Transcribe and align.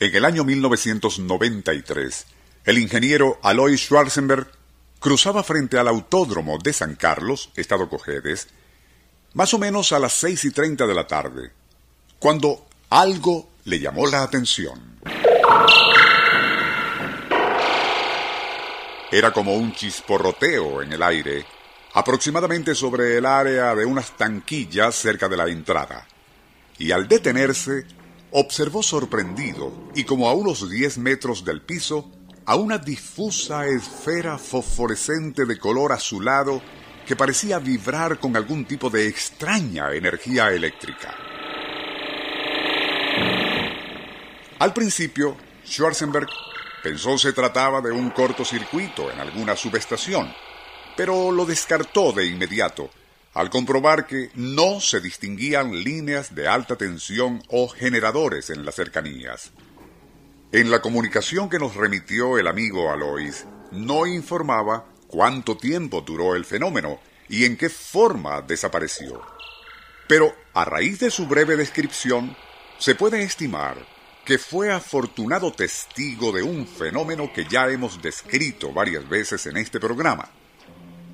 En 0.00 0.14
el 0.14 0.24
año 0.24 0.44
1993, 0.44 2.26
el 2.66 2.78
ingeniero 2.78 3.40
Alois 3.42 3.80
Schwarzenberg 3.80 4.48
cruzaba 5.00 5.42
frente 5.42 5.76
al 5.76 5.88
autódromo 5.88 6.58
de 6.58 6.72
San 6.72 6.94
Carlos, 6.94 7.50
Estado 7.56 7.88
Cojedes, 7.88 8.46
más 9.34 9.52
o 9.54 9.58
menos 9.58 9.90
a 9.90 9.98
las 9.98 10.12
seis 10.12 10.44
y 10.44 10.52
treinta 10.52 10.86
de 10.86 10.94
la 10.94 11.08
tarde, 11.08 11.50
cuando 12.20 12.64
algo 12.90 13.48
le 13.64 13.80
llamó 13.80 14.06
la 14.06 14.22
atención. 14.22 15.00
Era 19.10 19.32
como 19.32 19.54
un 19.54 19.72
chisporroteo 19.72 20.80
en 20.80 20.92
el 20.92 21.02
aire, 21.02 21.44
aproximadamente 21.94 22.76
sobre 22.76 23.18
el 23.18 23.26
área 23.26 23.74
de 23.74 23.84
unas 23.84 24.16
tanquillas 24.16 24.94
cerca 24.94 25.28
de 25.28 25.36
la 25.36 25.48
entrada. 25.48 26.06
Y 26.78 26.92
al 26.92 27.08
detenerse, 27.08 27.97
observó 28.32 28.82
sorprendido 28.82 29.72
y 29.94 30.04
como 30.04 30.28
a 30.28 30.34
unos 30.34 30.68
diez 30.70 30.98
metros 30.98 31.44
del 31.44 31.62
piso, 31.62 32.10
a 32.44 32.56
una 32.56 32.78
difusa 32.78 33.66
esfera 33.66 34.38
fosforescente 34.38 35.44
de 35.44 35.58
color 35.58 35.92
azulado 35.92 36.62
que 37.06 37.16
parecía 37.16 37.58
vibrar 37.58 38.18
con 38.18 38.36
algún 38.36 38.64
tipo 38.64 38.90
de 38.90 39.08
extraña 39.08 39.92
energía 39.92 40.50
eléctrica. 40.50 41.14
Al 44.58 44.72
principio, 44.72 45.36
Schwarzenberg 45.64 46.28
pensó 46.82 47.16
se 47.16 47.32
trataba 47.32 47.80
de 47.80 47.92
un 47.92 48.10
cortocircuito 48.10 49.10
en 49.10 49.20
alguna 49.20 49.56
subestación, 49.56 50.32
pero 50.96 51.30
lo 51.30 51.46
descartó 51.46 52.12
de 52.12 52.26
inmediato 52.26 52.90
al 53.38 53.50
comprobar 53.50 54.08
que 54.08 54.32
no 54.34 54.80
se 54.80 55.00
distinguían 55.00 55.84
líneas 55.84 56.34
de 56.34 56.48
alta 56.48 56.74
tensión 56.74 57.40
o 57.46 57.68
generadores 57.68 58.50
en 58.50 58.64
las 58.64 58.74
cercanías. 58.74 59.52
En 60.50 60.72
la 60.72 60.80
comunicación 60.80 61.48
que 61.48 61.60
nos 61.60 61.76
remitió 61.76 62.36
el 62.36 62.48
amigo 62.48 62.90
Alois, 62.90 63.44
no 63.70 64.08
informaba 64.08 64.86
cuánto 65.06 65.56
tiempo 65.56 66.00
duró 66.00 66.34
el 66.34 66.44
fenómeno 66.44 66.98
y 67.28 67.44
en 67.44 67.56
qué 67.56 67.68
forma 67.68 68.42
desapareció. 68.42 69.22
Pero 70.08 70.34
a 70.52 70.64
raíz 70.64 70.98
de 70.98 71.12
su 71.12 71.28
breve 71.28 71.54
descripción, 71.54 72.36
se 72.80 72.96
puede 72.96 73.22
estimar 73.22 73.76
que 74.24 74.38
fue 74.38 74.72
afortunado 74.72 75.52
testigo 75.52 76.32
de 76.32 76.42
un 76.42 76.66
fenómeno 76.66 77.32
que 77.32 77.44
ya 77.44 77.68
hemos 77.68 78.02
descrito 78.02 78.72
varias 78.72 79.08
veces 79.08 79.46
en 79.46 79.58
este 79.58 79.78
programa. 79.78 80.28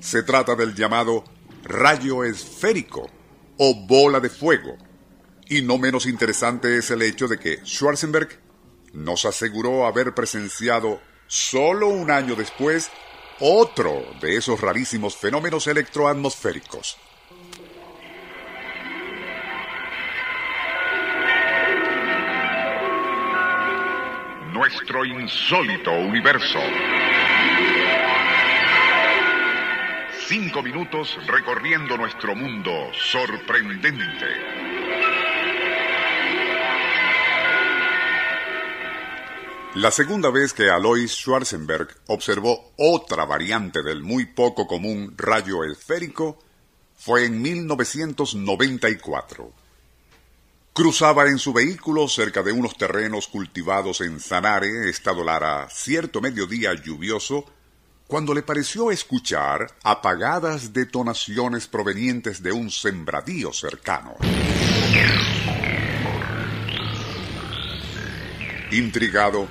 Se 0.00 0.24
trata 0.24 0.56
del 0.56 0.74
llamado 0.74 1.37
rayo 1.64 2.24
esférico 2.24 3.08
o 3.56 3.74
bola 3.86 4.20
de 4.20 4.30
fuego. 4.30 4.76
Y 5.48 5.62
no 5.62 5.78
menos 5.78 6.06
interesante 6.06 6.76
es 6.76 6.90
el 6.90 7.02
hecho 7.02 7.26
de 7.26 7.38
que 7.38 7.64
Schwarzenberg 7.64 8.40
nos 8.92 9.24
aseguró 9.24 9.86
haber 9.86 10.14
presenciado 10.14 11.00
solo 11.26 11.88
un 11.88 12.10
año 12.10 12.34
después 12.34 12.90
otro 13.40 14.02
de 14.20 14.36
esos 14.36 14.60
rarísimos 14.60 15.16
fenómenos 15.16 15.66
electroatmosféricos. 15.66 16.98
Nuestro 24.52 25.04
insólito 25.04 25.92
universo. 25.92 26.58
Cinco 30.28 30.62
minutos 30.62 31.18
recorriendo 31.26 31.96
nuestro 31.96 32.36
mundo 32.36 32.70
sorprendente. 32.92 34.26
La 39.76 39.90
segunda 39.90 40.30
vez 40.30 40.52
que 40.52 40.68
Alois 40.68 41.12
Schwarzenberg 41.12 41.88
observó 42.08 42.74
otra 42.76 43.24
variante 43.24 43.82
del 43.82 44.02
muy 44.02 44.26
poco 44.26 44.66
común 44.66 45.14
rayo 45.16 45.64
esférico 45.64 46.38
fue 46.94 47.24
en 47.24 47.40
1994. 47.40 49.50
Cruzaba 50.74 51.28
en 51.28 51.38
su 51.38 51.54
vehículo 51.54 52.06
cerca 52.06 52.42
de 52.42 52.52
unos 52.52 52.76
terrenos 52.76 53.28
cultivados 53.28 54.02
en 54.02 54.20
Sanare, 54.20 54.90
estado 54.90 55.24
Lara, 55.24 55.70
cierto 55.70 56.20
mediodía 56.20 56.74
lluvioso, 56.74 57.46
cuando 58.08 58.32
le 58.32 58.42
pareció 58.42 58.90
escuchar 58.90 59.66
apagadas 59.82 60.72
detonaciones 60.72 61.68
provenientes 61.68 62.42
de 62.42 62.50
un 62.52 62.70
sembradío 62.70 63.52
cercano. 63.52 64.16
Intrigado, 68.72 69.46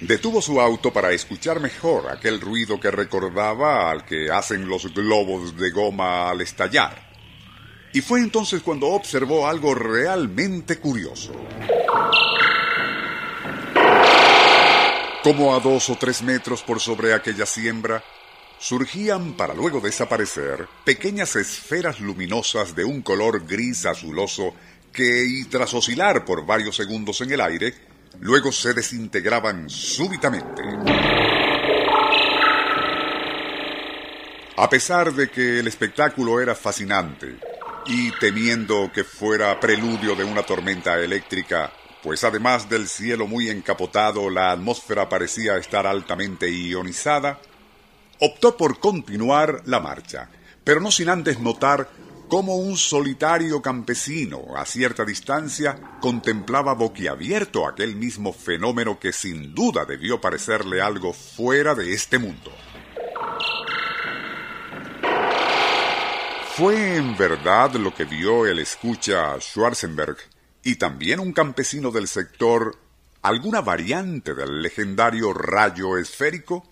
detuvo 0.00 0.40
su 0.40 0.58
auto 0.58 0.90
para 0.90 1.12
escuchar 1.12 1.60
mejor 1.60 2.08
aquel 2.10 2.40
ruido 2.40 2.80
que 2.80 2.90
recordaba 2.90 3.90
al 3.90 4.06
que 4.06 4.30
hacen 4.30 4.66
los 4.66 4.92
globos 4.94 5.54
de 5.54 5.70
goma 5.70 6.30
al 6.30 6.40
estallar. 6.40 7.06
Y 7.92 8.00
fue 8.00 8.20
entonces 8.20 8.62
cuando 8.62 8.86
observó 8.88 9.46
algo 9.46 9.74
realmente 9.74 10.78
curioso. 10.78 11.32
Como 15.22 15.54
a 15.54 15.60
dos 15.60 15.90
o 15.90 15.96
tres 15.96 16.22
metros 16.22 16.62
por 16.62 16.80
sobre 16.80 17.12
aquella 17.12 17.44
siembra, 17.44 18.02
surgían 18.58 19.34
para 19.34 19.52
luego 19.52 19.80
desaparecer 19.80 20.68
pequeñas 20.84 21.36
esferas 21.36 22.00
luminosas 22.00 22.74
de 22.74 22.84
un 22.84 23.02
color 23.02 23.44
gris 23.46 23.86
azuloso 23.86 24.54
que, 24.92 25.24
y 25.26 25.44
tras 25.44 25.74
oscilar 25.74 26.24
por 26.24 26.46
varios 26.46 26.76
segundos 26.76 27.20
en 27.20 27.32
el 27.32 27.40
aire, 27.40 27.74
luego 28.20 28.52
se 28.52 28.74
desintegraban 28.74 29.68
súbitamente. 29.68 30.62
A 34.56 34.68
pesar 34.68 35.12
de 35.12 35.30
que 35.30 35.60
el 35.60 35.66
espectáculo 35.66 36.40
era 36.40 36.54
fascinante, 36.54 37.36
y 37.86 38.10
temiendo 38.18 38.90
que 38.92 39.04
fuera 39.04 39.58
preludio 39.58 40.14
de 40.14 40.24
una 40.24 40.42
tormenta 40.42 40.98
eléctrica, 40.98 41.72
pues 42.02 42.24
además 42.24 42.68
del 42.68 42.88
cielo 42.88 43.26
muy 43.26 43.50
encapotado, 43.50 44.30
la 44.30 44.52
atmósfera 44.52 45.08
parecía 45.08 45.56
estar 45.56 45.86
altamente 45.86 46.50
ionizada, 46.50 47.40
optó 48.20 48.56
por 48.56 48.78
continuar 48.78 49.62
la 49.66 49.80
marcha, 49.80 50.28
pero 50.64 50.80
no 50.80 50.90
sin 50.90 51.08
antes 51.08 51.40
notar 51.40 51.88
como 52.28 52.56
un 52.56 52.76
solitario 52.76 53.62
campesino 53.62 54.56
a 54.56 54.66
cierta 54.66 55.04
distancia 55.04 55.80
contemplaba 56.00 56.74
boquiabierto 56.74 57.66
aquel 57.66 57.96
mismo 57.96 58.32
fenómeno 58.32 59.00
que 59.00 59.12
sin 59.12 59.54
duda 59.54 59.84
debió 59.86 60.20
parecerle 60.20 60.82
algo 60.82 61.12
fuera 61.12 61.74
de 61.74 61.94
este 61.94 62.18
mundo. 62.18 62.52
¿Fue 66.54 66.96
en 66.96 67.16
verdad 67.16 67.72
lo 67.74 67.94
que 67.94 68.04
vio 68.04 68.44
el 68.44 68.58
escucha 68.58 69.40
Schwarzenberg 69.40 70.18
y 70.62 70.76
también 70.76 71.20
un 71.20 71.32
campesino 71.32 71.90
del 71.90 72.08
sector 72.08 72.76
alguna 73.22 73.60
variante 73.60 74.34
del 74.34 74.62
legendario 74.62 75.32
rayo 75.32 75.96
esférico? 75.96 76.66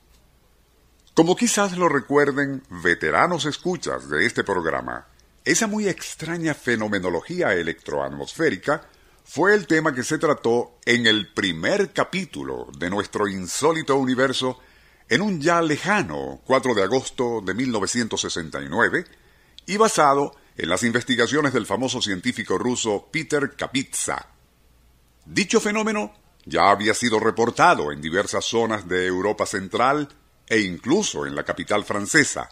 Como 1.14 1.34
quizás 1.34 1.76
lo 1.76 1.88
recuerden 1.88 2.62
veteranos 2.68 3.46
escuchas 3.46 4.08
de 4.08 4.26
este 4.26 4.44
programa, 4.44 5.06
esa 5.44 5.66
muy 5.66 5.88
extraña 5.88 6.54
fenomenología 6.54 7.54
electroatmosférica 7.54 8.82
fue 9.24 9.54
el 9.54 9.66
tema 9.66 9.94
que 9.94 10.04
se 10.04 10.18
trató 10.18 10.78
en 10.84 11.06
el 11.06 11.32
primer 11.32 11.92
capítulo 11.92 12.68
de 12.78 12.90
nuestro 12.90 13.28
insólito 13.28 13.96
universo 13.96 14.60
en 15.08 15.22
un 15.22 15.40
ya 15.40 15.62
lejano 15.62 16.40
4 16.44 16.74
de 16.74 16.82
agosto 16.82 17.40
de 17.44 17.54
1969 17.54 19.04
y 19.66 19.76
basado 19.76 20.34
en 20.56 20.68
las 20.68 20.82
investigaciones 20.82 21.52
del 21.52 21.66
famoso 21.66 22.00
científico 22.00 22.58
ruso 22.58 23.08
Peter 23.10 23.54
Kapitsa. 23.56 24.28
Dicho 25.24 25.60
fenómeno 25.60 26.14
ya 26.44 26.70
había 26.70 26.94
sido 26.94 27.18
reportado 27.18 27.92
en 27.92 28.00
diversas 28.00 28.44
zonas 28.44 28.88
de 28.88 29.06
Europa 29.06 29.46
Central 29.46 30.08
e 30.46 30.60
incluso 30.60 31.26
en 31.26 31.34
la 31.34 31.44
capital 31.44 31.84
francesa, 31.84 32.48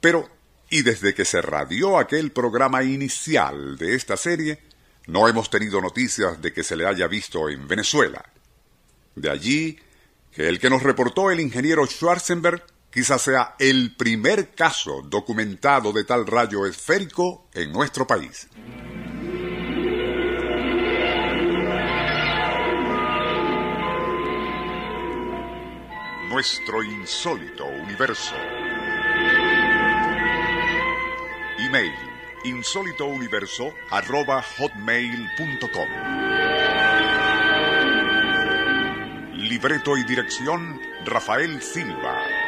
pero 0.00 0.28
y 0.70 0.82
desde 0.82 1.14
que 1.14 1.24
se 1.24 1.40
radió 1.40 1.98
aquel 1.98 2.30
programa 2.30 2.82
inicial 2.82 3.78
de 3.78 3.94
esta 3.94 4.16
serie, 4.16 4.62
no 5.06 5.28
hemos 5.28 5.48
tenido 5.48 5.80
noticias 5.80 6.40
de 6.42 6.52
que 6.52 6.62
se 6.62 6.76
le 6.76 6.86
haya 6.86 7.06
visto 7.06 7.48
en 7.48 7.66
Venezuela. 7.66 8.24
De 9.14 9.30
allí 9.30 9.78
que 10.30 10.48
el 10.48 10.58
que 10.58 10.68
nos 10.68 10.82
reportó 10.82 11.30
el 11.30 11.40
ingeniero 11.40 11.86
Schwarzenberg 11.86 12.64
quizás 12.90 13.22
sea 13.22 13.54
el 13.58 13.94
primer 13.96 14.54
caso 14.54 15.02
documentado 15.02 15.92
de 15.92 16.04
tal 16.04 16.26
rayo 16.26 16.66
esférico 16.66 17.48
en 17.54 17.72
nuestro 17.72 18.06
país. 18.06 18.48
Nuestro 26.30 26.82
insólito 26.82 27.64
universo. 27.64 28.34
Email 31.58 32.08
insólitouniverso 32.44 33.74
arroba 33.90 34.42
hotmail.com 34.42 35.88
Libreto 39.34 39.96
y 39.96 40.04
dirección 40.04 40.80
Rafael 41.04 41.60
Silva. 41.62 42.47